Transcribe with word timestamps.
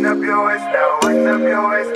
Wind 0.00 0.16
up 0.16 0.24
your 0.24 0.46
waist 0.46 0.64
now, 0.64 0.98
wind 1.02 1.28
up 1.28 1.40
your 1.42 1.68
waist. 1.68 1.94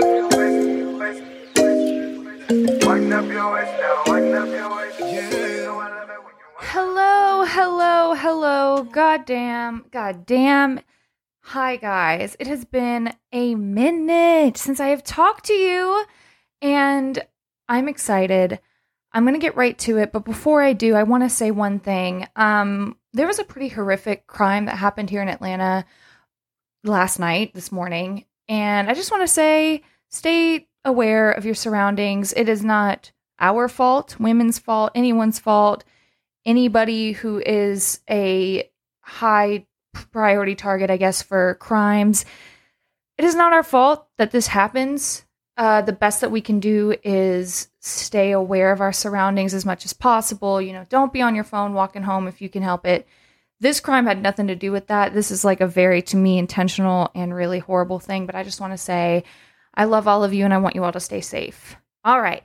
Hello, 6.58 7.44
hello, 7.46 8.14
hello. 8.14 8.82
Goddamn, 8.82 9.86
goddamn. 9.90 10.80
Hi, 11.44 11.76
guys. 11.76 12.36
It 12.38 12.46
has 12.46 12.66
been 12.66 13.14
a 13.32 13.54
minute 13.54 14.58
since 14.58 14.80
I 14.80 14.88
have 14.88 15.02
talked 15.02 15.46
to 15.46 15.54
you, 15.54 16.04
and 16.60 17.24
I'm 17.70 17.88
excited. 17.88 18.60
I'm 19.12 19.24
going 19.24 19.32
to 19.32 19.40
get 19.40 19.56
right 19.56 19.78
to 19.78 19.96
it, 19.96 20.12
but 20.12 20.26
before 20.26 20.60
I 20.60 20.74
do, 20.74 20.94
I 20.94 21.04
want 21.04 21.22
to 21.22 21.30
say 21.30 21.50
one 21.50 21.80
thing. 21.80 22.28
Um, 22.36 22.98
there 23.14 23.26
was 23.26 23.38
a 23.38 23.44
pretty 23.44 23.68
horrific 23.68 24.26
crime 24.26 24.66
that 24.66 24.76
happened 24.76 25.08
here 25.08 25.22
in 25.22 25.28
Atlanta 25.28 25.86
last 26.84 27.18
night, 27.18 27.54
this 27.54 27.72
morning, 27.72 28.24
and 28.48 28.88
I 28.88 28.94
just 28.94 29.10
want 29.10 29.22
to 29.22 29.28
say 29.28 29.82
stay 30.10 30.68
aware 30.84 31.32
of 31.32 31.44
your 31.44 31.54
surroundings. 31.54 32.32
It 32.34 32.48
is 32.48 32.62
not 32.62 33.10
our 33.40 33.68
fault, 33.68 34.20
women's 34.20 34.58
fault, 34.58 34.92
anyone's 34.94 35.38
fault 35.38 35.84
anybody 36.44 37.12
who 37.12 37.42
is 37.44 38.00
a 38.08 38.70
high 39.00 39.66
priority 40.12 40.54
target, 40.54 40.90
I 40.90 40.96
guess, 40.96 41.22
for 41.22 41.54
crimes. 41.56 42.24
It 43.16 43.24
is 43.24 43.34
not 43.34 43.52
our 43.52 43.62
fault 43.62 44.06
that 44.18 44.30
this 44.30 44.48
happens. 44.48 45.24
Uh, 45.56 45.82
the 45.82 45.92
best 45.92 46.20
that 46.20 46.32
we 46.32 46.40
can 46.40 46.58
do 46.58 46.96
is 47.04 47.68
stay 47.78 48.32
aware 48.32 48.72
of 48.72 48.80
our 48.80 48.92
surroundings 48.92 49.54
as 49.54 49.64
much 49.64 49.84
as 49.84 49.92
possible. 49.92 50.60
You 50.60 50.72
know, 50.72 50.86
don't 50.88 51.12
be 51.12 51.22
on 51.22 51.34
your 51.34 51.44
phone 51.44 51.74
walking 51.74 52.02
home 52.02 52.26
if 52.26 52.42
you 52.42 52.48
can 52.48 52.62
help 52.62 52.86
it. 52.86 53.06
This 53.60 53.80
crime 53.80 54.06
had 54.06 54.22
nothing 54.22 54.48
to 54.48 54.56
do 54.56 54.72
with 54.72 54.88
that. 54.88 55.14
This 55.14 55.30
is 55.30 55.44
like 55.44 55.60
a 55.60 55.66
very, 55.66 56.02
to 56.02 56.16
me, 56.16 56.38
intentional 56.38 57.10
and 57.14 57.34
really 57.34 57.60
horrible 57.60 57.98
thing. 57.98 58.26
But 58.26 58.34
I 58.34 58.42
just 58.42 58.60
want 58.60 58.72
to 58.72 58.78
say, 58.78 59.24
I 59.74 59.84
love 59.84 60.06
all 60.06 60.24
of 60.24 60.34
you 60.34 60.44
and 60.44 60.52
I 60.52 60.58
want 60.58 60.74
you 60.74 60.84
all 60.84 60.92
to 60.92 61.00
stay 61.00 61.20
safe. 61.20 61.76
All 62.04 62.20
right. 62.20 62.44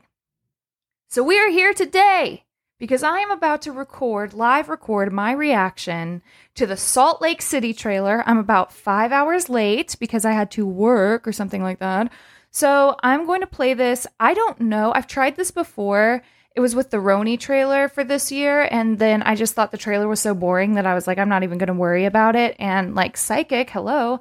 So 1.09 1.23
we 1.23 1.39
are 1.39 1.49
here 1.49 1.73
today 1.73 2.45
because 2.79 3.03
I 3.03 3.19
am 3.19 3.31
about 3.31 3.61
to 3.63 3.71
record, 3.71 4.33
live 4.33 4.69
record 4.69 5.11
my 5.11 5.31
reaction 5.31 6.21
to 6.55 6.65
the 6.65 6.77
Salt 6.77 7.21
Lake 7.21 7.41
City 7.41 7.73
trailer. 7.73 8.23
I'm 8.25 8.37
about 8.37 8.71
five 8.71 9.11
hours 9.11 9.49
late 9.49 9.95
because 9.99 10.23
I 10.23 10.31
had 10.31 10.51
to 10.51 10.65
work 10.65 11.27
or 11.27 11.33
something 11.33 11.61
like 11.61 11.79
that. 11.79 12.11
So 12.51 12.95
I'm 13.03 13.25
going 13.25 13.41
to 13.41 13.47
play 13.47 13.73
this. 13.73 14.07
I 14.19 14.33
don't 14.33 14.61
know. 14.61 14.93
I've 14.95 15.07
tried 15.07 15.35
this 15.35 15.51
before. 15.51 16.23
It 16.55 16.61
was 16.61 16.75
with 16.75 16.89
the 16.89 16.97
RHONY 16.97 17.39
trailer 17.39 17.87
for 17.87 18.03
this 18.03 18.31
year. 18.31 18.67
And 18.71 18.99
then 18.99 19.21
I 19.23 19.35
just 19.35 19.53
thought 19.53 19.71
the 19.71 19.77
trailer 19.77 20.07
was 20.07 20.19
so 20.19 20.33
boring 20.33 20.73
that 20.73 20.85
I 20.85 20.93
was 20.93 21.07
like, 21.07 21.17
I'm 21.17 21.29
not 21.29 21.43
even 21.43 21.57
going 21.57 21.67
to 21.67 21.73
worry 21.73 22.05
about 22.05 22.35
it. 22.35 22.55
And 22.59 22.95
like, 22.95 23.17
psychic, 23.17 23.69
hello. 23.69 24.19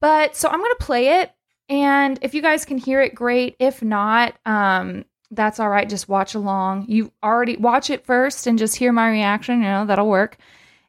But 0.00 0.36
so 0.36 0.48
I'm 0.48 0.60
going 0.60 0.74
to 0.78 0.84
play 0.84 1.20
it. 1.20 1.32
And 1.68 2.18
if 2.22 2.34
you 2.34 2.42
guys 2.42 2.64
can 2.64 2.76
hear 2.76 3.00
it, 3.00 3.14
great. 3.14 3.56
If 3.58 3.82
not, 3.82 4.34
um, 4.44 5.04
that's 5.30 5.58
all 5.58 5.70
right. 5.70 5.88
Just 5.88 6.08
watch 6.08 6.34
along. 6.34 6.86
You 6.88 7.10
already 7.22 7.56
watch 7.56 7.88
it 7.88 8.04
first 8.04 8.46
and 8.46 8.58
just 8.58 8.76
hear 8.76 8.92
my 8.92 9.10
reaction. 9.10 9.58
You 9.58 9.68
know, 9.68 9.86
that'll 9.86 10.08
work. 10.08 10.36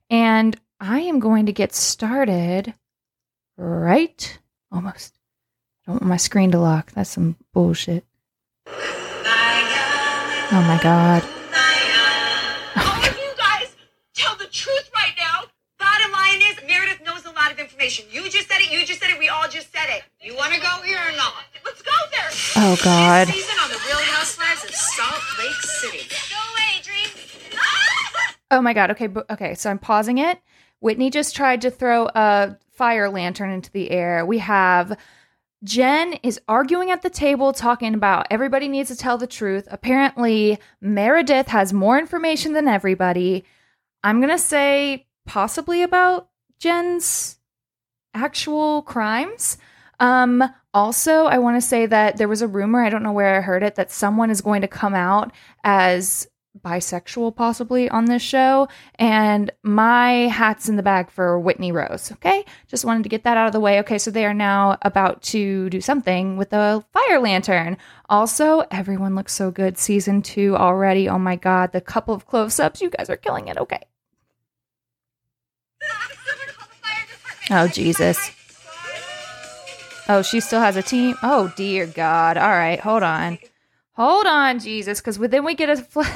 And 0.10 0.60
I 0.80 1.00
am 1.02 1.20
going 1.20 1.46
to 1.46 1.54
get 1.54 1.74
started 1.74 2.74
right 3.58 4.40
almost. 4.72 5.18
I 5.88 5.92
don't 5.92 6.02
want 6.02 6.10
my 6.10 6.18
screen 6.18 6.52
to 6.52 6.60
lock. 6.60 6.92
That's 6.92 7.10
some 7.10 7.38
bullshit. 7.54 8.06
Oh 10.56 10.62
my 10.62 10.80
God. 10.84 11.24
All 12.78 13.02
of 13.04 13.18
you 13.18 13.32
guys 13.36 13.76
tell 14.14 14.36
the 14.36 14.46
truth 14.46 14.92
right 14.94 15.14
now. 15.18 15.46
Bottom 15.80 16.12
line 16.12 16.42
is, 16.44 16.60
Meredith 16.68 17.02
knows 17.04 17.26
a 17.26 17.32
lot 17.32 17.52
of 17.52 17.58
information. 17.58 18.06
You 18.12 18.30
just 18.30 18.48
said 18.50 18.62
it. 18.62 18.72
You 18.72 18.86
just 18.86 19.00
said 19.00 19.10
it. 19.10 19.18
We 19.18 19.30
all 19.30 19.48
just 19.50 19.74
said 19.74 19.88
it. 19.90 20.04
You 20.22 20.36
want 20.36 20.54
to 20.54 20.62
go 20.62 20.70
here 20.86 21.00
or 21.00 21.18
not? 21.18 21.34
Let's 21.66 21.82
go 21.82 21.92
there. 22.12 22.30
Oh 22.58 22.78
God. 22.84 23.30
This 23.30 23.36
season 23.36 23.56
on 23.64 23.72
the 23.72 23.80
Real 23.88 23.98
Housewives 23.98 24.64
of 24.64 24.70
Salt 24.76 25.24
Lake 25.40 25.56
City. 25.56 26.08
Go 26.30 26.38
away, 26.54 26.82
Dream. 26.84 27.60
Oh 28.52 28.62
my 28.62 28.74
god. 28.74 28.92
Okay, 28.92 29.08
bu- 29.08 29.24
okay. 29.32 29.56
So 29.56 29.72
I'm 29.72 29.80
pausing 29.80 30.20
it. 30.20 30.40
Whitney 30.82 31.10
just 31.10 31.36
tried 31.36 31.62
to 31.62 31.72
throw 31.72 32.10
a 32.14 32.58
fire 32.74 33.10
lantern 33.10 33.50
into 33.50 33.72
the 33.72 33.90
air. 33.90 34.24
We 34.24 34.38
have 34.38 34.96
Jen 35.64 36.14
is 36.24 36.40
arguing 36.48 36.92
at 36.92 37.02
the 37.02 37.10
table 37.10 37.54
talking 37.54 37.94
about 37.94 38.28
everybody 38.30 38.68
needs 38.68 38.90
to 38.90 38.96
tell 38.96 39.18
the 39.18 39.28
truth. 39.28 39.68
Apparently, 39.72 40.60
Meredith 40.82 41.48
has 41.48 41.72
more 41.72 41.98
information 41.98 42.54
than 42.54 42.68
everybody. 42.68 43.46
I'm 44.04 44.20
going 44.20 44.32
to 44.32 44.38
say 44.38 45.08
possibly 45.26 45.84
about 45.84 46.30
Jen's 46.60 47.40
actual 48.14 48.82
crimes. 48.82 49.58
Um 50.00 50.44
also, 50.74 51.26
I 51.26 51.38
want 51.38 51.56
to 51.56 51.68
say 51.68 51.86
that 51.86 52.18
there 52.18 52.28
was 52.28 52.42
a 52.42 52.48
rumor, 52.48 52.84
I 52.84 52.90
don't 52.90 53.04
know 53.04 53.12
where 53.12 53.38
I 53.38 53.42
heard 53.42 53.62
it, 53.62 53.76
that 53.76 53.92
someone 53.92 54.32
is 54.32 54.42
going 54.42 54.62
to 54.62 54.68
come 54.68 54.96
out 54.96 55.32
as 55.64 56.28
bisexual 56.64 57.36
possibly 57.36 57.90
on 57.90 58.06
this 58.06 58.22
show 58.22 58.68
and 58.96 59.52
my 59.64 60.28
hat's 60.28 60.70
in 60.70 60.76
the 60.76 60.84
bag 60.84 61.12
for 61.12 61.40
Whitney 61.40 61.72
Rose, 61.72 62.12
okay? 62.14 62.46
Just 62.68 62.86
wanted 62.86 63.04
to 63.04 63.10
get 63.10 63.24
that 63.24 63.38
out 63.38 63.48
of 63.48 63.54
the 63.54 63.60
way. 63.60 63.80
Okay, 63.80 63.98
so 63.98 64.12
they 64.12 64.26
are 64.26 64.34
now 64.34 64.78
about 64.82 65.22
to 65.24 65.70
do 65.70 65.82
something 65.82 66.38
with 66.38 66.54
a 66.54 66.84
fire 66.94 67.20
lantern. 67.20 67.78
Also, 68.10 68.64
everyone 68.72 69.16
looks 69.16 69.34
so 69.34 69.52
good 69.52 69.78
season 69.78 70.22
2 70.22 70.56
already. 70.56 71.10
Oh 71.10 71.20
my 71.20 71.36
god, 71.36 71.72
the 71.72 71.82
couple 71.82 72.14
of 72.14 72.26
close-ups, 72.26 72.82
you 72.82 72.90
guys 72.90 73.10
are 73.10 73.18
killing 73.18 73.48
it. 73.48 73.58
Okay. 73.58 73.82
Oh 77.50 77.68
Jesus. 77.68 78.32
Oh, 80.08 80.22
she 80.22 80.40
still 80.40 80.62
has 80.62 80.78
a 80.78 80.82
team. 80.82 81.16
Oh 81.22 81.52
dear 81.58 81.86
God. 81.86 82.38
All 82.38 82.50
right, 82.50 82.80
hold 82.80 83.04
on, 83.04 83.38
hold 83.94 84.26
on, 84.26 84.60
Jesus, 84.60 85.00
because 85.00 85.18
then 85.18 85.46
we 85.46 85.56
get 85.56 85.70
a. 85.70 85.78
Fl- 85.78 86.02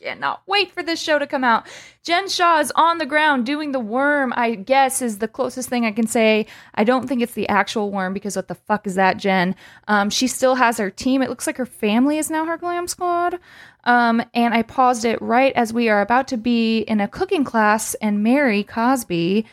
Cannot 0.00 0.42
wait 0.46 0.70
for 0.70 0.82
this 0.82 1.02
show 1.02 1.18
to 1.18 1.26
come 1.26 1.42
out. 1.42 1.66
Jen 2.04 2.28
Shah 2.28 2.60
is 2.60 2.72
on 2.76 2.98
the 2.98 3.04
ground 3.04 3.44
doing 3.44 3.72
the 3.72 3.80
worm. 3.80 4.32
I 4.36 4.54
guess 4.54 5.02
is 5.02 5.18
the 5.18 5.26
closest 5.26 5.68
thing 5.68 5.84
I 5.84 5.90
can 5.90 6.06
say. 6.06 6.46
I 6.76 6.84
don't 6.84 7.08
think 7.08 7.20
it's 7.20 7.34
the 7.34 7.48
actual 7.48 7.90
worm 7.90 8.14
because 8.14 8.36
what 8.36 8.46
the 8.46 8.54
fuck 8.54 8.86
is 8.86 8.94
that, 8.94 9.16
Jen? 9.16 9.56
Um, 9.88 10.08
she 10.08 10.28
still 10.28 10.54
has 10.54 10.78
her 10.78 10.88
team. 10.88 11.20
It 11.20 11.28
looks 11.28 11.48
like 11.48 11.56
her 11.56 11.66
family 11.66 12.16
is 12.16 12.30
now 12.30 12.44
her 12.46 12.56
glam 12.56 12.86
squad. 12.86 13.40
Um, 13.84 14.22
and 14.34 14.54
I 14.54 14.62
paused 14.62 15.04
it 15.04 15.20
right 15.20 15.52
as 15.54 15.72
we 15.72 15.88
are 15.88 16.00
about 16.00 16.28
to 16.28 16.36
be 16.36 16.80
in 16.80 17.00
a 17.00 17.08
cooking 17.08 17.42
class, 17.42 17.94
and 17.94 18.22
Mary 18.22 18.62
Cosby 18.62 19.46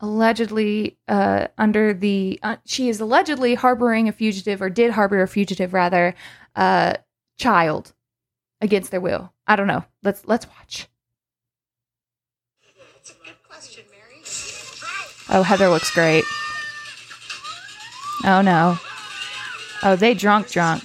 allegedly 0.00 0.96
uh, 1.08 1.48
under 1.56 1.92
the 1.92 2.38
uh, 2.42 2.56
she 2.64 2.88
is 2.88 3.00
allegedly 3.00 3.54
harboring 3.54 4.08
a 4.08 4.12
fugitive 4.12 4.62
or 4.62 4.70
did 4.70 4.92
harbor 4.92 5.22
a 5.22 5.28
fugitive 5.28 5.72
rather 5.72 6.14
uh, 6.56 6.94
child 7.38 7.92
against 8.60 8.90
their 8.90 9.00
will. 9.00 9.32
I 9.46 9.56
don't 9.56 9.66
know. 9.66 9.84
Let's 10.02 10.26
let's 10.26 10.46
watch. 10.46 10.88
That's 12.94 13.10
a 13.10 13.14
good 13.24 13.42
question, 13.48 13.84
Mary. 13.90 14.22
oh 15.30 15.42
heather 15.42 15.68
looks 15.68 15.90
great. 15.90 16.24
Oh 18.24 18.42
no. 18.42 18.78
Oh 19.82 19.96
they 19.96 20.14
drunk 20.14 20.48
drunk. 20.48 20.84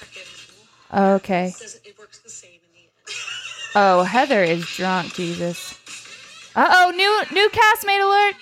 Okay. 0.94 1.54
It 1.84 1.98
works 1.98 2.20
the 2.20 2.30
same 2.30 2.52
in 2.54 2.72
the 2.74 2.80
end. 2.80 3.16
oh 3.76 4.04
heather 4.04 4.44
is 4.44 4.66
drunk 4.76 5.14
jesus. 5.14 5.80
Uh-oh 6.56 6.92
new 6.92 7.36
new 7.36 7.50
castmate 7.50 8.04
alert 8.04 8.36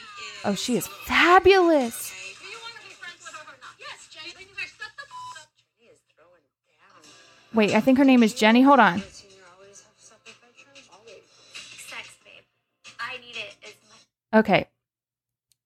oh 0.46 0.56
she 0.56 0.76
is 0.78 0.88
fabulous 0.88 2.12
Do 2.42 2.48
you 2.48 2.58
want 2.62 2.76
to 2.76 2.88
be 2.88 2.94
friends 2.94 3.20
with 3.24 3.34
her 3.34 3.44
or 3.46 3.58
not? 3.62 3.74
Yes, 3.80 4.08
Jenny. 4.12 4.34
Then 4.34 4.48
you 4.50 4.56
guys 4.56 4.72
shut 4.78 4.92
the 4.98 5.04
f- 5.04 5.44
up. 5.44 5.50
Jenny 5.58 5.90
is 5.92 6.00
throwing 6.16 6.44
down. 6.78 7.02
wait 7.54 7.74
i 7.76 7.80
think 7.82 7.98
her 7.98 8.06
name 8.06 8.24
is 8.24 8.34
jenny 8.34 8.62
hold 8.62 8.80
on 8.80 9.00
Senior 9.02 9.44
always 9.58 9.82
have 9.82 9.94
separate 9.98 10.36
bedrooms. 10.42 10.90
Always. 10.92 11.24
sex, 11.90 12.10
babe. 12.24 12.44
I 13.00 13.18
need 13.18 13.36
it 13.38 13.56
as 13.64 13.74
much. 13.90 14.42
Okay. 14.46 14.68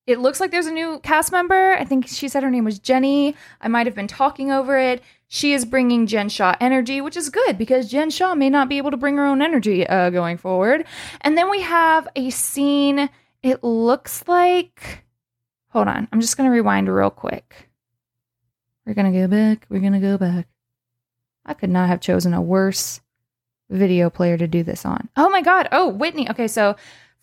It 0.08 0.20
looks 0.20 0.40
like 0.40 0.52
there's 0.52 0.68
a 0.68 0.72
new 0.72 1.00
cast 1.00 1.32
member. 1.32 1.74
I 1.74 1.84
think 1.84 2.08
she 2.08 2.28
said 2.28 2.44
her 2.44 2.52
name 2.52 2.64
was 2.64 2.78
Jenny. 2.78 3.36
I 3.60 3.68
might 3.68 3.88
have 3.88 3.96
been 3.96 4.06
talking 4.08 4.52
over 4.52 4.78
it. 4.78 5.02
She 5.28 5.52
is 5.54 5.66
bringing 5.66 6.06
Jen 6.06 6.30
Shah 6.30 6.56
energy, 6.62 7.02
which 7.02 7.18
is 7.18 7.30
good 7.32 7.58
because 7.58 7.90
Jen 7.90 8.12
Shah 8.12 8.36
may 8.36 8.52
not 8.52 8.70
be 8.70 8.78
able 8.78 8.92
to 8.92 8.98
bring 8.98 9.18
her 9.18 9.26
own 9.26 9.42
energy 9.42 9.86
uh, 9.88 10.12
going 10.12 10.38
forward. 10.38 10.86
And 11.22 11.36
then 11.36 11.50
we 11.50 11.62
have 11.62 12.08
a 12.16 12.30
scene. 12.30 13.10
It 13.46 13.64
looks 13.64 14.28
like. 14.28 15.06
Hold 15.70 15.88
on. 15.88 16.08
I'm 16.12 16.20
just 16.20 16.36
going 16.36 16.50
to 16.50 16.54
rewind 16.54 16.94
real 16.94 17.12
quick. 17.12 17.70
We're 18.86 18.96
going 18.96 19.12
to 19.12 19.20
go 19.20 19.28
back. 19.28 19.68
We're 19.70 19.82
going 19.82 19.94
to 19.94 20.00
go 20.00 20.18
back. 20.18 20.48
I 21.46 21.54
could 21.54 21.70
not 21.70 21.90
have 21.90 22.02
chosen 22.02 22.34
a 22.34 22.42
worse 22.42 23.02
video 23.70 24.10
player 24.10 24.38
to 24.38 24.48
do 24.48 24.64
this 24.64 24.86
on. 24.86 25.10
Oh 25.16 25.30
my 25.30 25.42
God. 25.42 25.70
Oh, 25.72 25.90
Whitney. 25.90 26.30
Okay, 26.30 26.48
so 26.48 26.76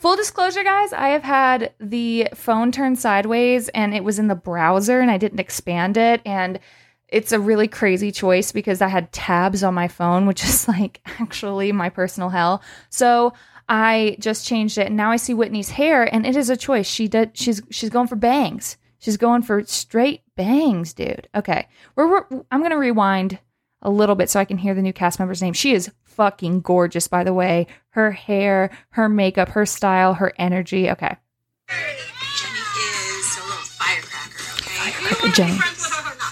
Full 0.02 0.16
disclosure, 0.16 0.64
guys, 0.64 0.92
I 0.92 1.10
have 1.10 1.22
had 1.22 1.74
the 1.78 2.26
phone 2.34 2.72
turned 2.72 2.98
sideways 2.98 3.68
and 3.68 3.94
it 3.94 4.02
was 4.02 4.18
in 4.18 4.26
the 4.26 4.34
browser 4.34 4.98
and 4.98 5.12
I 5.12 5.16
didn't 5.16 5.38
expand 5.38 5.96
it. 5.96 6.20
And 6.26 6.58
it's 7.06 7.30
a 7.30 7.38
really 7.38 7.68
crazy 7.68 8.10
choice 8.10 8.50
because 8.50 8.82
I 8.82 8.88
had 8.88 9.12
tabs 9.12 9.62
on 9.62 9.74
my 9.74 9.86
phone, 9.86 10.26
which 10.26 10.42
is 10.42 10.66
like 10.76 11.00
actually 11.20 11.70
my 11.70 11.88
personal 11.88 12.30
hell. 12.30 12.62
So 12.88 13.32
I 13.72 14.18
just 14.20 14.46
changed 14.46 14.76
it 14.76 14.88
and 14.88 14.98
now 14.98 15.10
I 15.10 15.16
see 15.16 15.32
Whitney's 15.32 15.70
hair 15.70 16.02
and 16.14 16.26
it 16.26 16.36
is 16.36 16.50
a 16.50 16.58
choice. 16.58 16.86
She 16.86 17.08
did 17.08 17.38
she's 17.38 17.62
she's 17.70 17.88
going 17.88 18.06
for 18.06 18.16
bangs. 18.16 18.76
She's 18.98 19.16
going 19.16 19.40
for 19.40 19.64
straight 19.64 20.20
bangs, 20.36 20.92
dude. 20.92 21.26
Okay. 21.34 21.66
We're, 21.96 22.06
we're 22.06 22.44
I'm 22.50 22.60
going 22.60 22.70
to 22.72 22.76
rewind 22.76 23.38
a 23.80 23.88
little 23.88 24.14
bit 24.14 24.28
so 24.28 24.38
I 24.38 24.44
can 24.44 24.58
hear 24.58 24.74
the 24.74 24.82
new 24.82 24.92
cast 24.92 25.18
member's 25.18 25.40
name. 25.40 25.54
She 25.54 25.72
is 25.72 25.90
fucking 26.04 26.60
gorgeous, 26.60 27.08
by 27.08 27.24
the 27.24 27.32
way. 27.32 27.66
Her 27.90 28.10
hair, 28.10 28.70
her 28.90 29.08
makeup, 29.08 29.48
her 29.48 29.64
style, 29.64 30.12
her 30.14 30.34
energy. 30.36 30.90
Okay. 30.90 31.16
Jenny 31.70 32.58
is 32.58 33.38
a 33.38 33.42
little 33.42 33.56
firecracker, 33.56 34.44
okay? 34.60 34.90
Firecracker 34.92 35.34
Jenny. 35.34 35.58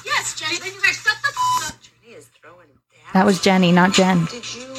Yes, 0.05 0.39
Jenny. 0.39 0.59
Then 0.59 0.75
you 0.75 0.81
guys 0.83 0.97
shut 0.97 1.17
the 1.23 1.29
f- 1.29 1.73
up. 1.73 1.81
Jenny 1.81 2.17
is 2.17 2.29
throwing 2.29 2.67
down. 2.69 3.13
That 3.15 3.25
was 3.25 3.41
Jenny, 3.41 3.73
not 3.73 3.95
Jen. 3.95 4.27
Did 4.27 4.55
you 4.55 4.70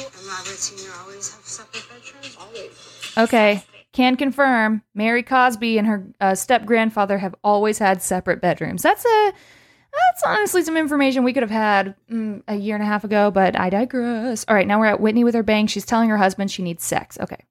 Okay. 3.16 3.62
Can 3.92 4.16
confirm 4.16 4.82
Mary 4.94 5.22
Cosby 5.22 5.76
and 5.76 5.86
her 5.86 6.06
uh, 6.20 6.34
step 6.34 6.64
grandfather 6.64 7.18
have 7.18 7.34
always 7.44 7.78
had 7.78 8.02
separate 8.02 8.40
bedrooms. 8.40 8.82
That's 8.82 9.04
a 9.04 9.32
that's 9.92 10.22
honestly 10.24 10.62
some 10.62 10.76
information 10.78 11.22
we 11.22 11.34
could 11.34 11.42
have 11.42 11.50
had 11.50 11.94
mm, 12.10 12.42
a 12.48 12.54
year 12.54 12.74
and 12.74 12.82
a 12.82 12.86
half 12.86 13.04
ago, 13.04 13.30
but 13.30 13.58
I 13.58 13.68
digress. 13.68 14.46
All 14.48 14.54
right, 14.54 14.66
now 14.66 14.80
we're 14.80 14.86
at 14.86 15.00
Whitney 15.00 15.24
with 15.24 15.34
her 15.34 15.42
bang. 15.42 15.66
She's 15.66 15.84
telling 15.84 16.08
her 16.08 16.16
husband 16.16 16.50
she 16.50 16.62
needs 16.62 16.82
sex. 16.84 17.18
Okay. 17.20 17.44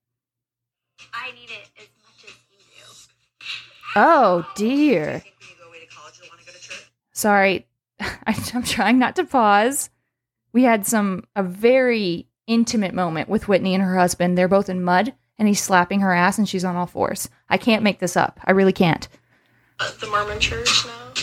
I 1.13 1.31
need 1.31 1.51
it 1.51 1.69
as 1.77 1.87
much 2.03 2.23
as 2.23 2.35
you 2.51 2.57
do. 2.57 3.95
Oh 3.95 4.47
dear. 4.55 5.19
think 5.19 5.35
when 5.39 5.49
you 5.49 5.55
go 5.61 5.69
away 5.69 5.79
to 5.81 5.95
college, 5.95 6.15
you'll 6.19 6.29
want 6.29 6.39
to 6.41 6.47
go 6.47 6.53
to 6.53 6.59
church? 6.59 6.91
Sorry, 7.11 7.67
I'm 8.25 8.63
trying 8.63 8.97
not 8.97 9.15
to 9.17 9.23
pause. 9.23 9.91
We 10.53 10.63
had 10.63 10.87
some 10.87 11.25
a 11.35 11.43
very 11.43 12.27
intimate 12.47 12.93
moment 12.93 13.29
with 13.29 13.47
Whitney 13.47 13.75
and 13.75 13.83
her 13.83 13.97
husband. 13.97 14.37
They're 14.37 14.47
both 14.47 14.69
in 14.69 14.83
mud, 14.83 15.13
and 15.41 15.47
he's 15.47 15.59
slapping 15.59 16.01
her 16.01 16.13
ass, 16.13 16.37
and 16.37 16.47
she's 16.47 16.63
on 16.63 16.75
all 16.75 16.85
fours. 16.85 17.27
I 17.49 17.57
can't 17.57 17.81
make 17.81 17.97
this 17.97 18.15
up. 18.15 18.39
I 18.45 18.51
really 18.51 18.71
can't. 18.71 19.07
Uh, 19.79 19.89
the 19.99 20.05
Mormon 20.05 20.39
church 20.39 20.85
now. 20.85 21.13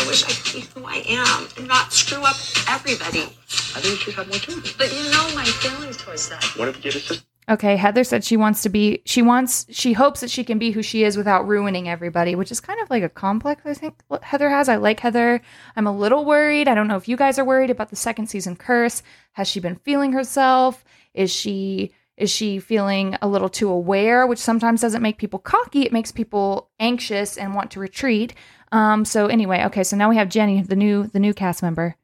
I 0.00 0.06
wish 0.06 0.22
I 0.22 0.30
could 0.30 0.52
be 0.52 0.60
who 0.60 0.86
I 0.86 1.02
am 1.08 1.48
and 1.58 1.66
not 1.66 1.92
screw 1.92 2.22
up 2.22 2.36
everybody. 2.68 3.22
I 3.22 3.80
think 3.80 3.84
you 3.84 3.96
should 3.96 4.14
have 4.14 4.28
more 4.28 4.38
children. 4.38 4.72
But 4.78 4.92
you 4.92 5.10
know 5.10 5.34
my 5.34 5.44
feelings 5.44 5.96
towards 5.96 6.28
that. 6.28 6.44
What 6.56 6.68
if 6.68 6.76
you 6.76 6.82
get 6.82 6.94
a 6.94 7.00
sister? 7.00 7.26
Okay, 7.48 7.74
Heather 7.74 8.04
said 8.04 8.22
she 8.22 8.36
wants 8.36 8.62
to 8.62 8.68
be, 8.68 9.02
she 9.06 9.22
wants, 9.22 9.66
she 9.70 9.92
hopes 9.92 10.20
that 10.20 10.30
she 10.30 10.44
can 10.44 10.60
be 10.60 10.70
who 10.70 10.80
she 10.80 11.02
is 11.02 11.16
without 11.16 11.48
ruining 11.48 11.88
everybody, 11.88 12.36
which 12.36 12.52
is 12.52 12.60
kind 12.60 12.78
of 12.80 12.90
like 12.90 13.02
a 13.02 13.08
complex, 13.08 13.62
I 13.64 13.74
think, 13.74 13.96
what 14.06 14.22
Heather 14.22 14.50
has. 14.50 14.68
I 14.68 14.76
like 14.76 15.00
Heather. 15.00 15.42
I'm 15.74 15.88
a 15.88 15.96
little 15.96 16.24
worried. 16.24 16.68
I 16.68 16.76
don't 16.76 16.86
know 16.86 16.96
if 16.96 17.08
you 17.08 17.16
guys 17.16 17.40
are 17.40 17.44
worried 17.44 17.70
about 17.70 17.90
the 17.90 17.96
second 17.96 18.28
season 18.28 18.54
curse. 18.54 19.02
Has 19.32 19.48
she 19.48 19.58
been 19.58 19.74
feeling 19.74 20.12
herself? 20.12 20.84
Is 21.12 21.32
she, 21.32 21.92
is 22.16 22.30
she 22.30 22.58
feeling 22.58 23.16
a 23.22 23.28
little 23.28 23.48
too 23.48 23.70
aware, 23.70 24.26
which 24.26 24.38
sometimes 24.38 24.80
doesn't 24.80 25.02
make 25.02 25.18
people 25.18 25.38
cocky? 25.38 25.82
It 25.82 25.92
makes 25.92 26.12
people 26.12 26.70
anxious 26.78 27.36
and 27.38 27.54
want 27.54 27.70
to 27.72 27.80
retreat. 27.80 28.34
Um, 28.70 29.04
so 29.04 29.26
anyway, 29.26 29.64
okay, 29.66 29.82
so 29.82 29.96
now 29.96 30.08
we 30.08 30.16
have 30.16 30.28
Jenny, 30.28 30.62
the 30.62 30.76
new, 30.76 31.06
the 31.06 31.18
new 31.18 31.34
cast 31.34 31.62
member. 31.62 31.96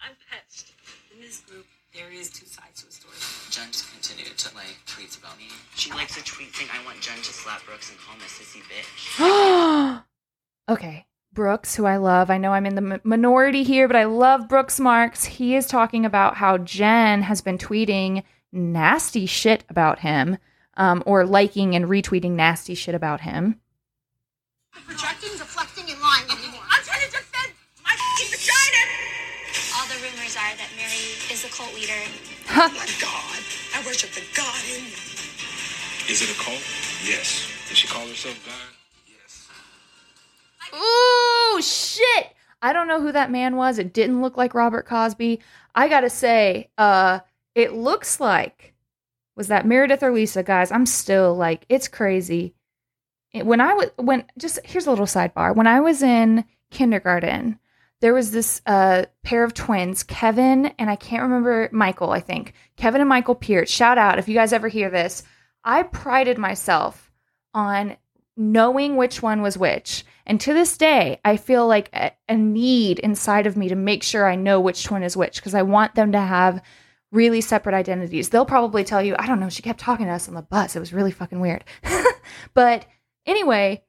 I'm 0.00 0.14
pissed. 0.30 0.72
In 1.14 1.20
this 1.20 1.40
group, 1.40 1.66
there 1.94 2.10
is 2.10 2.30
two 2.30 2.46
sides 2.46 2.82
to 2.82 2.88
a 2.88 2.90
story. 2.90 3.14
Jen 3.50 3.70
just 3.72 3.90
continued 3.92 4.36
to 4.38 4.54
like 4.54 4.76
tweets 4.86 5.18
about 5.18 5.38
me. 5.38 5.48
She 5.74 5.92
likes 5.92 6.16
a 6.18 6.24
tweet 6.24 6.54
saying, 6.54 6.70
I 6.72 6.84
want 6.84 7.00
Jen 7.00 7.16
to 7.18 7.24
slap 7.24 7.64
Brooks 7.66 7.90
and 7.90 7.98
call 7.98 8.14
him 8.14 8.22
a 8.22 8.24
sissy 8.24 8.62
bitch. 8.62 10.02
okay. 10.68 11.06
Brooks, 11.32 11.76
who 11.76 11.84
I 11.84 11.98
love. 11.98 12.30
I 12.30 12.38
know 12.38 12.52
I'm 12.52 12.64
in 12.64 12.74
the 12.76 12.94
m- 12.94 13.00
minority 13.04 13.62
here, 13.62 13.86
but 13.86 13.96
I 13.96 14.04
love 14.04 14.48
Brooks 14.48 14.80
Marks. 14.80 15.24
He 15.24 15.54
is 15.54 15.66
talking 15.66 16.06
about 16.06 16.36
how 16.36 16.56
Jen 16.56 17.22
has 17.22 17.42
been 17.42 17.58
tweeting 17.58 18.22
nasty 18.52 19.26
shit 19.26 19.64
about 19.68 20.00
him, 20.00 20.38
um, 20.76 21.02
or 21.06 21.24
liking 21.24 21.74
and 21.74 21.86
retweeting 21.86 22.32
nasty 22.32 22.74
shit 22.74 22.94
about 22.94 23.20
him. 23.22 23.60
Projecting, 24.72 25.30
deflecting, 25.38 25.90
and 25.90 26.00
lying 26.00 26.30
anymore. 26.30 26.60
I'm 26.68 26.82
trying 26.84 27.00
to 27.00 27.10
defend 27.10 27.52
my 27.84 27.96
vagina. 28.18 28.82
All 29.76 29.86
the 29.88 29.96
rumors 30.04 30.36
are 30.36 30.54
that 30.56 30.70
Mary 30.76 31.16
is 31.32 31.44
a 31.44 31.48
cult 31.48 31.74
leader. 31.74 32.00
Oh 32.50 32.68
my 32.76 32.88
God. 33.00 33.40
I 33.74 33.82
worship 33.86 34.10
the 34.10 34.22
God 34.36 34.60
in 34.68 34.84
you. 34.84 34.92
Is 36.08 36.22
it 36.22 36.30
a 36.30 36.38
cult? 36.42 36.62
Yes. 37.04 37.50
Does 37.68 37.78
she 37.78 37.88
call 37.88 38.06
herself 38.06 38.40
God? 38.46 38.54
Yes. 39.06 39.48
Ooh, 40.74 41.60
shit! 41.62 42.32
I 42.62 42.72
don't 42.72 42.88
know 42.88 43.00
who 43.00 43.12
that 43.12 43.30
man 43.30 43.56
was. 43.56 43.78
It 43.78 43.92
didn't 43.92 44.22
look 44.22 44.36
like 44.36 44.54
Robert 44.54 44.86
Cosby. 44.86 45.40
I 45.74 45.88
gotta 45.88 46.10
say, 46.10 46.70
uh, 46.78 47.20
it 47.56 47.72
looks 47.72 48.20
like 48.20 48.74
was 49.34 49.48
that 49.48 49.66
Meredith 49.66 50.02
or 50.02 50.12
Lisa, 50.12 50.42
guys. 50.42 50.70
I'm 50.70 50.86
still 50.86 51.34
like, 51.34 51.64
it's 51.68 51.88
crazy. 51.88 52.54
When 53.32 53.60
I 53.60 53.74
was 53.74 53.90
when 53.96 54.24
just 54.38 54.60
here's 54.64 54.86
a 54.86 54.90
little 54.90 55.06
sidebar. 55.06 55.56
When 55.56 55.66
I 55.66 55.80
was 55.80 56.02
in 56.02 56.44
kindergarten, 56.70 57.58
there 58.00 58.14
was 58.14 58.30
this 58.30 58.62
uh 58.66 59.06
pair 59.24 59.42
of 59.42 59.52
twins, 59.52 60.02
Kevin 60.04 60.66
and 60.78 60.88
I 60.88 60.96
can't 60.96 61.22
remember 61.22 61.68
Michael, 61.72 62.12
I 62.12 62.20
think. 62.20 62.52
Kevin 62.76 63.00
and 63.00 63.08
Michael 63.08 63.34
Peart. 63.34 63.68
Shout 63.68 63.98
out 63.98 64.18
if 64.18 64.28
you 64.28 64.34
guys 64.34 64.52
ever 64.52 64.68
hear 64.68 64.90
this. 64.90 65.22
I 65.64 65.82
prided 65.82 66.38
myself 66.38 67.10
on 67.52 67.96
knowing 68.36 68.96
which 68.96 69.22
one 69.22 69.42
was 69.42 69.58
which. 69.58 70.04
And 70.26 70.40
to 70.42 70.52
this 70.52 70.76
day, 70.76 71.20
I 71.24 71.36
feel 71.36 71.66
like 71.66 71.90
a, 71.94 72.12
a 72.28 72.36
need 72.36 72.98
inside 72.98 73.46
of 73.46 73.56
me 73.56 73.68
to 73.68 73.74
make 73.74 74.02
sure 74.02 74.28
I 74.28 74.34
know 74.34 74.60
which 74.60 74.90
one 74.90 75.02
is 75.02 75.16
which 75.16 75.36
because 75.36 75.54
I 75.54 75.62
want 75.62 75.94
them 75.94 76.12
to 76.12 76.20
have 76.20 76.62
really 77.12 77.40
separate 77.40 77.74
identities. 77.74 78.28
They'll 78.28 78.44
probably 78.44 78.84
tell 78.84 79.02
you, 79.02 79.14
I 79.18 79.26
don't 79.26 79.40
know, 79.40 79.48
she 79.48 79.62
kept 79.62 79.80
talking 79.80 80.06
to 80.06 80.12
us 80.12 80.28
on 80.28 80.34
the 80.34 80.42
bus. 80.42 80.76
It 80.76 80.80
was 80.80 80.92
really 80.92 81.12
fucking 81.12 81.40
weird. 81.40 81.64
but 82.54 82.86
anyway, 83.24 83.82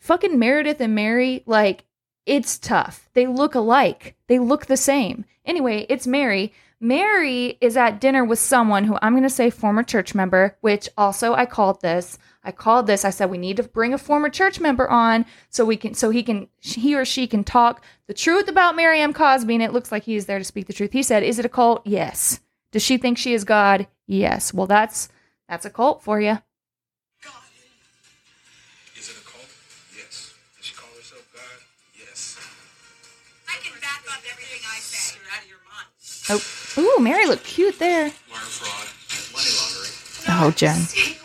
fucking 0.00 0.38
Meredith 0.38 0.80
and 0.80 0.94
Mary, 0.94 1.42
like, 1.46 1.84
it's 2.26 2.58
tough. 2.58 3.08
They 3.12 3.26
look 3.26 3.54
alike, 3.54 4.16
they 4.28 4.38
look 4.38 4.66
the 4.66 4.76
same. 4.76 5.24
Anyway, 5.44 5.86
it's 5.88 6.06
Mary. 6.06 6.52
Mary 6.80 7.56
is 7.60 7.76
at 7.76 8.00
dinner 8.00 8.24
with 8.24 8.38
someone 8.38 8.84
who 8.84 8.98
I'm 9.00 9.14
going 9.14 9.22
to 9.22 9.30
say 9.30 9.48
former 9.48 9.82
church 9.82 10.14
member, 10.14 10.56
which 10.60 10.88
also 10.98 11.34
I 11.34 11.46
called 11.46 11.80
this. 11.80 12.18
I 12.42 12.52
called 12.52 12.86
this. 12.86 13.04
I 13.04 13.10
said 13.10 13.30
we 13.30 13.38
need 13.38 13.56
to 13.56 13.62
bring 13.62 13.94
a 13.94 13.98
former 13.98 14.28
church 14.28 14.60
member 14.60 14.88
on 14.90 15.24
so 15.48 15.64
we 15.64 15.78
can 15.78 15.94
so 15.94 16.10
he 16.10 16.22
can 16.22 16.48
he 16.60 16.94
or 16.94 17.06
she 17.06 17.26
can 17.26 17.42
talk 17.42 17.82
the 18.06 18.12
truth 18.12 18.48
about 18.48 18.76
Mary 18.76 19.00
M. 19.00 19.14
Cosby, 19.14 19.54
and 19.54 19.62
it 19.62 19.72
looks 19.72 19.90
like 19.90 20.02
he 20.02 20.16
is 20.16 20.26
there 20.26 20.38
to 20.38 20.44
speak 20.44 20.66
the 20.66 20.74
truth. 20.74 20.92
He 20.92 21.02
said, 21.02 21.22
"Is 21.22 21.38
it 21.38 21.46
a 21.46 21.48
cult? 21.48 21.86
Yes. 21.86 22.40
Does 22.74 22.82
she 22.82 22.98
think 22.98 23.18
she 23.18 23.34
is 23.34 23.44
God? 23.44 23.86
Yes. 24.08 24.52
Well, 24.52 24.66
that's 24.66 25.08
that's 25.48 25.64
a 25.64 25.70
cult 25.70 26.02
for 26.02 26.20
you. 26.20 26.38
Is 28.96 29.10
it 29.10 29.16
a 29.16 29.24
cult? 29.24 29.46
Yes. 29.96 30.34
Does 30.56 30.66
she 30.66 30.74
call 30.74 30.88
herself 30.96 31.24
God? 31.32 31.62
Yes. 31.96 32.36
I 33.48 33.62
can 33.62 33.80
back 33.80 34.02
up 34.10 34.18
everything 34.28 34.60
I 34.66 34.80
say. 34.80 35.20
You're 35.20 35.30
out 35.30 35.44
of 35.44 35.48
your 35.48 35.62
mind. 35.70 35.86
Oh, 36.76 36.98
ooh, 36.98 37.00
Mary 37.00 37.26
looked 37.26 37.44
cute 37.44 37.78
there. 37.78 38.06
Wire 38.28 38.40
fraud, 38.40 38.88
money 39.32 39.50
laundering. 39.62 40.42
Oh, 40.42 40.50
Jen. 40.50 41.20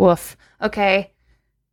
Woof. 0.00 0.34
Okay. 0.62 1.12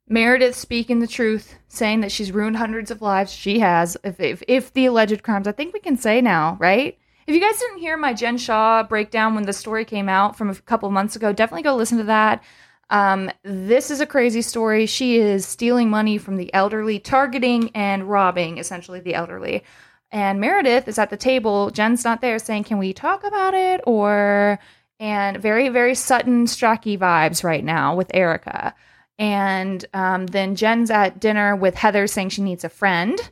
Meredith 0.10 0.54
speaking 0.54 1.00
the 1.00 1.08
truth, 1.08 1.56
saying 1.70 2.02
that 2.02 2.12
she's 2.12 2.34
ruined 2.34 2.58
hundreds 2.58 2.92
of 2.92 3.02
lives. 3.02 3.32
She 3.32 3.60
has. 3.60 3.96
If, 4.04 4.20
if 4.20 4.44
if 4.50 4.74
the 4.74 4.86
alleged 4.86 5.24
crimes, 5.24 5.48
I 5.48 5.54
think 5.54 5.74
we 5.74 5.80
can 5.80 5.96
say 5.96 6.20
now, 6.20 6.58
right? 6.60 6.98
If 7.26 7.34
you 7.34 7.40
guys 7.40 7.58
didn't 7.58 7.80
hear 7.80 7.96
my 7.96 8.14
Jen 8.14 8.38
Shah 8.38 8.84
breakdown 8.84 9.34
when 9.34 9.46
the 9.46 9.54
story 9.54 9.86
came 9.86 10.10
out 10.10 10.38
from 10.38 10.50
a 10.50 10.56
couple 10.56 10.92
months 10.92 11.16
ago, 11.16 11.32
definitely 11.32 11.64
go 11.64 11.78
listen 11.78 12.00
to 12.00 12.04
that. 12.04 12.44
Um, 12.90 13.32
this 13.44 13.90
is 13.90 14.02
a 14.02 14.06
crazy 14.06 14.42
story. 14.42 14.88
She 14.88 15.18
is 15.20 15.46
stealing 15.46 15.90
money 15.90 16.18
from 16.18 16.36
the 16.36 16.54
elderly, 16.54 17.00
targeting 17.00 17.72
and 17.74 18.10
robbing 18.10 18.58
essentially 18.58 19.00
the 19.00 19.16
elderly. 19.16 19.64
And 20.12 20.42
Meredith 20.42 20.90
is 20.90 21.00
at 21.00 21.10
the 21.10 21.18
table. 21.18 21.70
Jen's 21.70 22.04
not 22.04 22.20
there, 22.20 22.40
saying, 22.40 22.66
"Can 22.66 22.78
we 22.78 22.92
talk 22.92 23.24
about 23.24 23.54
it?" 23.54 23.80
Or 23.88 24.60
and 25.00 25.38
very 25.38 25.70
very 25.70 25.96
Sutton 25.96 26.46
Stracke 26.46 26.98
vibes 26.98 27.44
right 27.44 27.64
now 27.64 27.96
with 27.96 28.10
Erika. 28.14 28.74
And 29.20 29.84
um, 29.96 30.28
then 30.28 30.56
Jen's 30.56 30.92
at 30.92 31.20
dinner 31.20 31.56
with 31.56 31.74
Heather, 31.76 32.06
saying 32.06 32.30
she 32.30 32.44
needs 32.44 32.64
a 32.64 32.70
friend. 32.70 33.18
No, 33.18 33.24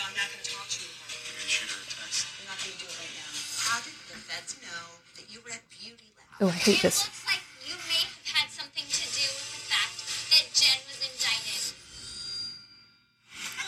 I'm 0.00 0.14
not 0.16 0.24
going 0.32 0.40
to 0.42 0.50
talk 0.50 0.68
to 0.68 0.80
you 0.80 0.88
about 0.88 1.12
it. 1.12 1.44
Shoot 1.44 1.68
her 1.68 1.76
a 1.76 1.84
text. 1.84 2.26
I'm 2.40 2.48
not 2.48 2.56
going 2.64 2.72
to 2.72 2.78
do 2.80 2.86
it 2.88 2.96
right 2.96 3.12
now. 3.12 3.28
How 3.60 3.76
did 3.84 3.92
the 4.08 4.16
feds 4.24 4.56
know 4.64 4.80
that 5.20 5.28
you 5.28 5.40
were 5.44 5.52
at 5.52 5.60
Beauty 5.68 6.08
Lab? 6.16 6.40
Oh, 6.40 6.48
I 6.48 6.56
hate 6.56 6.78
It 6.80 6.88
this. 6.88 7.04
looks 7.04 7.24
like 7.28 7.44
you 7.68 7.76
may 7.92 8.00
have 8.08 8.24
had 8.24 8.48
something 8.48 8.88
to 8.88 9.04
do 9.12 9.26
with 9.36 9.52
the 9.52 9.62
fact 9.68 10.00
that 10.32 10.48
Jen 10.56 10.80
was 10.88 11.00
indicted. 11.04 11.76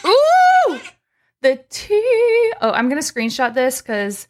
Ooh, 0.09 0.81
the 1.43 1.61
tea. 1.69 2.53
Oh, 2.63 2.73
I'm 2.73 2.89
gonna 2.89 3.03
screenshot 3.03 3.53
this 3.53 3.83
because 3.83 4.29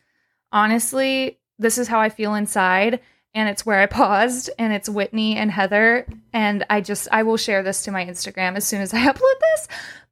honestly, 0.50 1.38
this 1.62 1.78
is 1.78 1.88
how 1.88 2.00
I 2.00 2.08
feel 2.08 2.34
inside, 2.34 3.00
and 3.34 3.48
it's 3.48 3.64
where 3.64 3.80
I 3.80 3.86
paused, 3.86 4.50
and 4.58 4.72
it's 4.72 4.88
Whitney 4.88 5.36
and 5.36 5.50
Heather, 5.50 6.06
and 6.32 6.64
I 6.68 6.80
just 6.80 7.08
I 7.10 7.22
will 7.22 7.36
share 7.36 7.62
this 7.62 7.84
to 7.84 7.90
my 7.90 8.04
Instagram 8.04 8.56
as 8.56 8.66
soon 8.66 8.82
as 8.82 8.92
I 8.92 8.98
upload 9.12 9.40
this. 9.40 9.68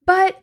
But 0.07 0.43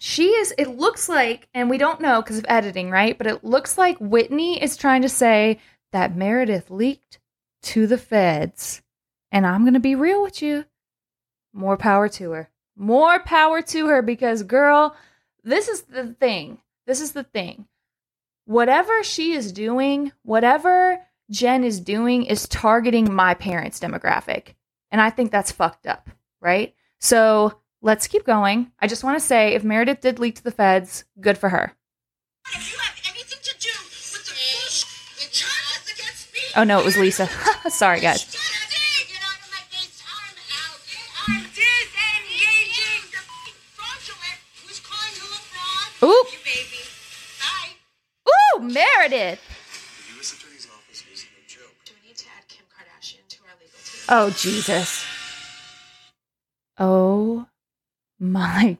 she 0.00 0.28
is 0.28 0.54
it 0.56 0.68
looks 0.68 1.08
like 1.08 1.48
and 1.54 1.68
we 1.68 1.76
don't 1.76 2.00
know 2.00 2.22
because 2.22 2.38
of 2.38 2.46
editing 2.48 2.90
right? 2.90 3.18
But 3.18 3.26
it 3.26 3.44
looks 3.44 3.76
like 3.76 3.98
whitney 3.98 4.62
is 4.62 4.76
trying 4.76 5.02
to 5.02 5.08
say 5.08 5.58
that 5.92 6.16
meredith 6.16 6.70
leaked 6.70 7.18
to 7.62 7.86
the 7.86 7.98
feds 7.98 8.80
and 9.32 9.44
i'm 9.44 9.64
gonna 9.64 9.80
be 9.80 9.96
real 9.96 10.22
with 10.22 10.40
you 10.40 10.64
more 11.52 11.76
power 11.76 12.08
to 12.08 12.30
her. 12.32 12.50
More 12.76 13.18
power 13.18 13.60
to 13.62 13.88
her 13.88 14.02
because 14.02 14.42
girl 14.44 14.94
this 15.42 15.68
is 15.68 15.82
the 15.82 16.14
thing. 16.14 16.58
This 16.86 17.00
is 17.00 17.12
the 17.12 17.24
thing 17.24 17.66
whatever 18.48 19.02
she 19.02 19.32
is 19.32 19.52
doing 19.52 20.12
whatever 20.22 20.98
jen 21.30 21.62
is 21.64 21.80
doing 21.80 22.24
is 22.24 22.48
targeting 22.48 23.12
my 23.12 23.34
parents 23.34 23.78
demographic 23.78 24.54
and 24.90 25.00
i 25.00 25.10
think 25.10 25.30
that's 25.30 25.52
fucked 25.52 25.86
up 25.86 26.10
right 26.40 26.74
so 26.98 27.54
let's 27.80 28.06
keep 28.06 28.24
going. 28.24 28.70
I 28.80 28.86
just 28.86 29.04
want 29.04 29.18
to 29.18 29.24
say 29.24 29.54
if 29.54 29.64
Meredith 29.64 30.00
did 30.00 30.18
leak 30.18 30.36
to 30.36 30.44
the 30.44 30.50
feds, 30.50 31.04
good 31.20 31.38
for 31.38 31.48
her. 31.48 31.72
If 32.54 32.72
you 32.72 32.78
have 32.78 32.96
anything 33.08 33.38
to 33.42 33.58
do 33.58 33.68
with 33.84 34.12
the 34.12 34.32
bullshit 34.32 35.32
charges 35.32 35.92
against 35.92 36.34
me, 36.34 36.40
Oh 36.56 36.64
no, 36.64 36.80
it 36.80 36.84
was 36.84 36.96
Lisa. 36.96 37.28
Sorry, 37.68 38.00
guys. 38.00 38.37
Oh 54.10 54.30
Jesus. 54.30 55.04
Oh 56.78 57.46
my 58.18 58.78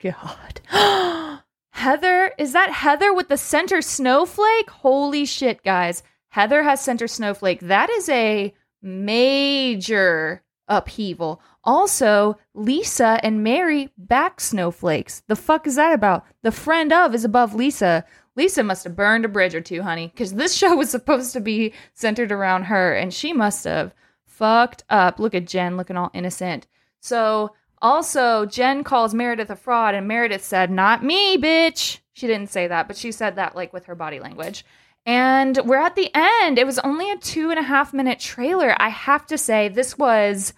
god. 0.00 0.60
Heather, 1.70 2.32
is 2.38 2.52
that 2.52 2.70
Heather 2.70 3.12
with 3.12 3.28
the 3.28 3.36
center 3.36 3.82
snowflake? 3.82 4.70
Holy 4.70 5.24
shit, 5.24 5.64
guys. 5.64 6.04
Heather 6.28 6.62
has 6.62 6.80
center 6.80 7.08
snowflake. 7.08 7.60
That 7.60 7.90
is 7.90 8.08
a 8.08 8.54
major 8.80 10.44
upheaval. 10.68 11.42
Also, 11.64 12.38
Lisa 12.54 13.18
and 13.24 13.42
Mary 13.42 13.90
back 13.98 14.40
snowflakes. 14.40 15.24
The 15.26 15.36
fuck 15.36 15.66
is 15.66 15.74
that 15.74 15.92
about? 15.92 16.24
The 16.42 16.52
friend 16.52 16.92
of 16.92 17.12
is 17.12 17.24
above 17.24 17.54
Lisa. 17.54 18.04
Lisa 18.36 18.62
must 18.62 18.84
have 18.84 18.94
burned 18.94 19.24
a 19.24 19.28
bridge 19.28 19.54
or 19.54 19.60
two, 19.60 19.82
honey, 19.82 20.08
because 20.08 20.34
this 20.34 20.54
show 20.56 20.76
was 20.76 20.90
supposed 20.90 21.32
to 21.32 21.40
be 21.40 21.72
centered 21.92 22.30
around 22.30 22.64
her, 22.64 22.94
and 22.94 23.12
she 23.12 23.32
must 23.32 23.64
have 23.64 23.92
fucked 24.36 24.84
up. 24.88 25.18
Look 25.18 25.34
at 25.34 25.46
Jen 25.46 25.76
looking 25.76 25.96
all 25.96 26.10
innocent. 26.14 26.66
So, 27.00 27.54
also, 27.82 28.46
Jen 28.46 28.82
calls 28.82 29.12
Meredith 29.12 29.50
a 29.50 29.56
fraud, 29.56 29.94
and 29.94 30.08
Meredith 30.08 30.42
said, 30.42 30.70
Not 30.70 31.04
me, 31.04 31.36
bitch. 31.36 31.98
She 32.14 32.26
didn't 32.26 32.50
say 32.50 32.66
that, 32.68 32.86
but 32.86 32.96
she 32.96 33.12
said 33.12 33.36
that 33.36 33.54
like 33.56 33.72
with 33.72 33.86
her 33.86 33.94
body 33.94 34.20
language. 34.20 34.64
And 35.06 35.58
we're 35.64 35.76
at 35.76 35.96
the 35.96 36.10
end. 36.14 36.58
It 36.58 36.66
was 36.66 36.78
only 36.78 37.10
a 37.10 37.18
two 37.18 37.50
and 37.50 37.58
a 37.58 37.62
half 37.62 37.92
minute 37.92 38.18
trailer. 38.20 38.74
I 38.80 38.88
have 38.88 39.26
to 39.26 39.36
say, 39.36 39.68
this 39.68 39.98
was 39.98 40.54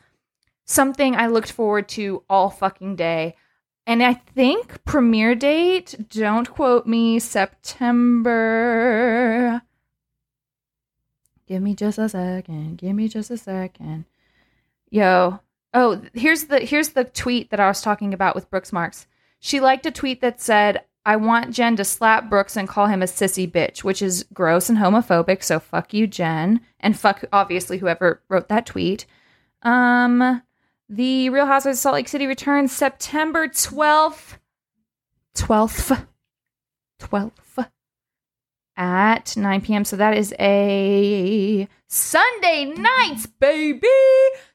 something 0.67 1.17
I 1.17 1.27
looked 1.27 1.51
forward 1.51 1.89
to 1.91 2.23
all 2.29 2.51
fucking 2.51 2.95
day. 2.97 3.35
And 3.87 4.03
I 4.03 4.15
think 4.15 4.85
premiere 4.85 5.35
date, 5.35 5.95
don't 6.09 6.51
quote 6.51 6.87
me, 6.87 7.19
September. 7.19 8.33
Give 11.47 11.63
me 11.63 11.75
just 11.75 11.99
a 11.99 12.09
second. 12.09 12.79
Give 12.79 12.95
me 12.95 13.09
just 13.09 13.31
a 13.31 13.37
second. 13.37 14.05
Yo. 14.91 15.41
Oh, 15.73 16.01
here's 16.15 16.45
the 16.45 16.61
here's 16.61 16.91
the 16.91 17.05
tweet 17.05 17.51
that 17.51 17.61
I 17.61 17.69
was 17.69 17.83
talking 17.83 18.15
about 18.15 18.35
with 18.35 18.51
Brooks 18.51 18.73
Marks. 18.73 19.07
She 19.41 19.61
liked 19.61 19.87
a 19.87 19.91
tweet 19.91 20.21
that 20.23 20.41
said, 20.41 20.83
I 21.05 21.17
want 21.17 21.55
Jen 21.55 21.77
to 21.77 21.85
slap 21.85 22.29
Brooks 22.29 22.57
and 22.57 22.69
call 22.69 22.87
him 22.87 23.03
a 23.03 23.07
sissy 23.07 23.51
bitch, 23.51 23.85
which 23.85 24.03
is 24.03 24.25
gross 24.33 24.69
and 24.69 24.79
homophobic, 24.79 25.43
so 25.43 25.61
fuck 25.61 25.93
you, 25.95 26.07
Jen. 26.07 26.61
And 26.81 26.99
fuck 26.99 27.25
obviously 27.33 27.79
whoever 27.79 28.23
wrote 28.29 28.49
that 28.49 28.67
tweet. 28.67 29.07
Um 29.63 30.43
the 30.89 31.31
Real 31.31 31.47
Housewives 31.47 31.79
of 31.79 31.83
Salt 31.83 31.95
Lake 31.95 32.09
City 32.09 32.27
returns 32.27 32.73
September 32.73 33.49
12th. 33.49 34.39
12th. 35.37 36.07
12th. 37.01 37.71
At 38.77 39.37
9 39.37 39.61
p.m. 39.63 39.85
So 39.87 39.97
that 39.97 40.15
is 40.15 40.35
a 40.39 41.67
Sunday 41.89 42.67
nights, 42.67 43.27
baby. 43.27 43.89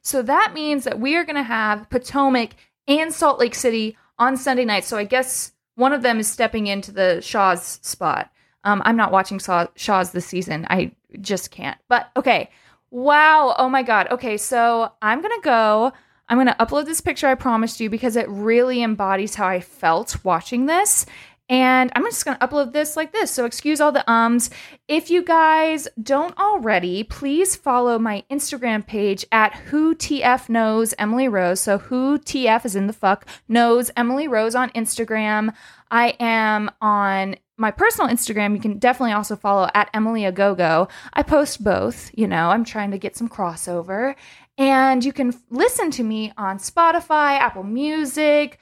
So 0.02 0.22
that 0.22 0.52
means 0.54 0.84
that 0.84 1.00
we 1.00 1.16
are 1.16 1.24
going 1.24 1.36
to 1.36 1.42
have 1.42 1.90
Potomac 1.90 2.50
and 2.86 3.12
Salt 3.12 3.40
Lake 3.40 3.54
City 3.54 3.96
on 4.18 4.36
Sunday 4.36 4.64
night. 4.64 4.84
So 4.84 4.96
I 4.96 5.04
guess 5.04 5.52
one 5.74 5.92
of 5.92 6.02
them 6.02 6.20
is 6.20 6.28
stepping 6.28 6.66
into 6.66 6.92
the 6.92 7.20
Shahs 7.20 7.80
spot. 7.82 8.30
Um, 8.64 8.82
I'm 8.84 8.96
not 8.96 9.12
watching 9.12 9.38
Shah- 9.38 9.68
Shahs 9.74 10.12
this 10.12 10.26
season. 10.26 10.66
I 10.70 10.92
just 11.20 11.50
can't. 11.50 11.78
But 11.88 12.10
okay. 12.16 12.50
Wow. 12.90 13.54
Oh 13.58 13.68
my 13.68 13.82
God. 13.82 14.08
Okay. 14.10 14.36
So 14.36 14.92
I'm 15.00 15.20
going 15.20 15.34
to 15.34 15.44
go. 15.44 15.92
I'm 16.28 16.36
going 16.36 16.46
to 16.46 16.64
upload 16.64 16.86
this 16.86 17.00
picture 17.00 17.26
I 17.26 17.34
promised 17.34 17.80
you 17.80 17.90
because 17.90 18.16
it 18.16 18.28
really 18.28 18.82
embodies 18.82 19.34
how 19.34 19.46
I 19.46 19.60
felt 19.60 20.24
watching 20.24 20.66
this. 20.66 21.04
And 21.52 21.92
I'm 21.94 22.04
just 22.04 22.24
going 22.24 22.38
to 22.38 22.46
upload 22.48 22.72
this 22.72 22.96
like 22.96 23.12
this. 23.12 23.30
So 23.30 23.44
excuse 23.44 23.78
all 23.78 23.92
the 23.92 24.10
ums. 24.10 24.48
If 24.88 25.10
you 25.10 25.22
guys 25.22 25.86
don't 26.02 26.34
already, 26.38 27.04
please 27.04 27.56
follow 27.56 27.98
my 27.98 28.24
Instagram 28.30 28.86
page 28.86 29.26
at 29.30 29.54
Who 29.66 29.94
TF 29.94 30.48
Knows 30.48 30.94
Emily 30.96 31.28
Rose. 31.28 31.60
So 31.60 31.76
Who 31.76 32.18
TF 32.18 32.64
is 32.64 32.74
in 32.74 32.86
the 32.86 32.94
fuck 32.94 33.26
knows 33.48 33.90
Emily 33.98 34.26
Rose 34.28 34.54
on 34.54 34.70
Instagram. 34.70 35.52
I 35.90 36.16
am 36.18 36.70
on 36.80 37.36
my 37.58 37.70
personal 37.70 38.10
Instagram. 38.10 38.54
You 38.54 38.60
can 38.62 38.78
definitely 38.78 39.12
also 39.12 39.36
follow 39.36 39.68
at 39.74 39.90
Emily 39.92 40.22
Agogo. 40.22 40.88
I 41.12 41.22
post 41.22 41.62
both. 41.62 42.10
You 42.14 42.28
know, 42.28 42.48
I'm 42.48 42.64
trying 42.64 42.92
to 42.92 42.98
get 42.98 43.14
some 43.14 43.28
crossover. 43.28 44.14
And 44.56 45.04
you 45.04 45.12
can 45.12 45.34
listen 45.50 45.90
to 45.90 46.02
me 46.02 46.32
on 46.38 46.56
Spotify, 46.56 47.36
Apple 47.38 47.64
Music. 47.64 48.58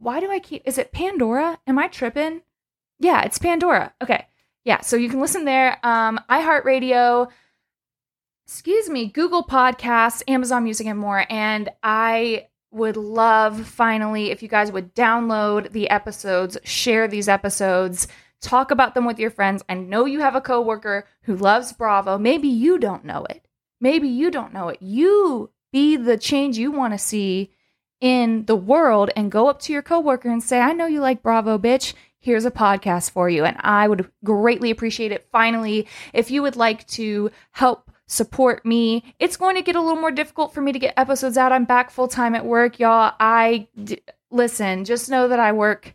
Why 0.00 0.18
do 0.18 0.30
I 0.30 0.38
keep? 0.38 0.62
Is 0.64 0.78
it 0.78 0.92
Pandora? 0.92 1.58
Am 1.66 1.78
I 1.78 1.86
tripping? 1.86 2.40
Yeah, 2.98 3.22
it's 3.22 3.38
Pandora. 3.38 3.92
Okay. 4.02 4.26
Yeah, 4.64 4.80
so 4.80 4.96
you 4.96 5.10
can 5.10 5.20
listen 5.20 5.44
there. 5.44 5.78
Um, 5.82 6.18
iHeartRadio, 6.28 7.28
excuse 8.46 8.88
me, 8.88 9.06
Google 9.06 9.44
Podcasts, 9.44 10.22
Amazon 10.26 10.64
Music, 10.64 10.86
and 10.86 10.98
more. 10.98 11.26
And 11.28 11.68
I 11.82 12.48
would 12.70 12.96
love 12.96 13.66
finally 13.66 14.30
if 14.30 14.42
you 14.42 14.48
guys 14.48 14.72
would 14.72 14.94
download 14.94 15.72
the 15.72 15.90
episodes, 15.90 16.56
share 16.64 17.06
these 17.06 17.28
episodes, 17.28 18.08
talk 18.40 18.70
about 18.70 18.94
them 18.94 19.04
with 19.04 19.18
your 19.18 19.30
friends. 19.30 19.62
I 19.68 19.74
know 19.74 20.06
you 20.06 20.20
have 20.20 20.34
a 20.34 20.40
coworker 20.40 21.06
who 21.22 21.36
loves 21.36 21.74
Bravo. 21.74 22.16
Maybe 22.16 22.48
you 22.48 22.78
don't 22.78 23.04
know 23.04 23.26
it. 23.28 23.46
Maybe 23.80 24.08
you 24.08 24.30
don't 24.30 24.54
know 24.54 24.68
it. 24.68 24.80
You 24.80 25.50
be 25.72 25.96
the 25.96 26.16
change 26.16 26.56
you 26.56 26.70
want 26.70 26.94
to 26.94 26.98
see 26.98 27.52
in 28.00 28.46
the 28.46 28.56
world 28.56 29.10
and 29.14 29.30
go 29.30 29.48
up 29.48 29.60
to 29.60 29.72
your 29.72 29.82
coworker 29.82 30.30
and 30.30 30.42
say, 30.42 30.60
I 30.60 30.72
know 30.72 30.86
you 30.86 31.00
like 31.00 31.22
Bravo, 31.22 31.58
bitch. 31.58 31.94
Here's 32.18 32.44
a 32.44 32.50
podcast 32.50 33.10
for 33.10 33.30
you. 33.30 33.44
And 33.44 33.56
I 33.60 33.88
would 33.88 34.10
greatly 34.24 34.70
appreciate 34.70 35.12
it. 35.12 35.28
Finally, 35.32 35.86
if 36.12 36.30
you 36.30 36.42
would 36.42 36.56
like 36.56 36.86
to 36.88 37.30
help 37.52 37.90
support 38.06 38.64
me, 38.66 39.14
it's 39.18 39.36
going 39.36 39.56
to 39.56 39.62
get 39.62 39.76
a 39.76 39.80
little 39.80 40.00
more 40.00 40.10
difficult 40.10 40.52
for 40.52 40.60
me 40.60 40.72
to 40.72 40.78
get 40.78 40.94
episodes 40.96 41.38
out. 41.38 41.52
I'm 41.52 41.64
back 41.64 41.90
full 41.90 42.08
time 42.08 42.34
at 42.34 42.44
work, 42.44 42.78
y'all. 42.78 43.14
I 43.20 43.68
d- 43.82 44.02
listen, 44.30 44.84
just 44.84 45.08
know 45.08 45.28
that 45.28 45.40
I 45.40 45.52
work 45.52 45.94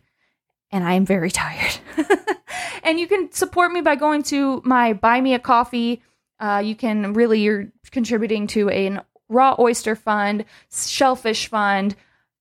and 0.70 0.84
I 0.84 0.94
am 0.94 1.06
very 1.06 1.30
tired. 1.30 1.78
and 2.82 2.98
you 2.98 3.06
can 3.06 3.30
support 3.32 3.72
me 3.72 3.80
by 3.80 3.96
going 3.96 4.22
to 4.24 4.62
my 4.64 4.92
Buy 4.94 5.20
Me 5.20 5.34
a 5.34 5.38
Coffee. 5.38 6.02
Uh, 6.40 6.62
you 6.64 6.74
can 6.74 7.12
really, 7.12 7.40
you're 7.40 7.68
contributing 7.90 8.46
to 8.48 8.68
a 8.70 9.00
raw 9.28 9.56
oyster 9.58 9.96
fund, 9.96 10.44
shellfish 10.70 11.48
fund, 11.48 11.96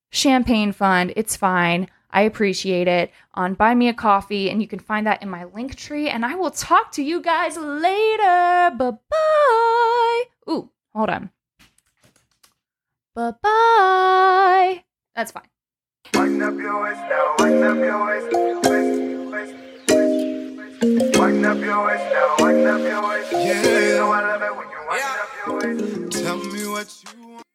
champagne 0.09 0.71
fund. 0.71 1.13
It's 1.15 1.35
fine. 1.35 1.87
I 2.11 2.21
appreciate 2.21 2.87
it 2.87 3.11
on 3.33 3.55
Buy 3.55 3.75
Me 3.75 3.89
a 3.89 3.93
Coffee, 3.93 4.49
and 4.49 4.61
you 4.61 4.67
can 4.69 4.79
find 4.79 5.05
that 5.05 5.21
in 5.21 5.29
my 5.29 5.43
link 5.43 5.75
tree. 5.75 6.09
And 6.09 6.25
I 6.25 6.35
will 6.35 6.51
talk 6.51 6.91
to 6.93 7.03
you 7.03 7.21
guys 7.21 7.57
later. 7.57 8.71
Bye 8.77 8.91
bye. 9.09 10.23
Ooh, 10.49 10.69
hold 10.93 11.09
on. 11.09 11.29
Bye 13.13 13.33
bye. 13.41 14.83
That's 15.13 15.31
fine. 15.31 15.49
Wind 20.85 21.43
up 21.43 21.57
your 21.57 21.83
waist 21.87 22.03
now, 22.13 22.35
wind 22.37 22.67
up 22.67 22.79
your. 22.79 23.41
Yeah. 23.41 23.63
You 23.63 23.95
know 23.97 24.11
I 24.11 24.21
love 24.21 24.41
it 24.43 24.55
when 24.55 24.69
you 24.69 24.77
wind 24.87 25.03
up 25.23 25.29
your 25.47 25.55
waist. 25.57 26.23
Tell 26.23 26.37
me 26.37 26.67
what 26.67 27.03
you 27.03 27.54